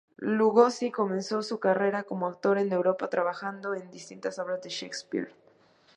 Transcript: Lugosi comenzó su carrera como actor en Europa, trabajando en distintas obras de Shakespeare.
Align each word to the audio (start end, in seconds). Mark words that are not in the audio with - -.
Lugosi 0.17 0.89
comenzó 0.89 1.43
su 1.43 1.59
carrera 1.59 2.01
como 2.05 2.25
actor 2.25 2.57
en 2.57 2.73
Europa, 2.73 3.07
trabajando 3.11 3.75
en 3.75 3.91
distintas 3.91 4.39
obras 4.39 4.63
de 4.63 4.69
Shakespeare. 4.71 5.35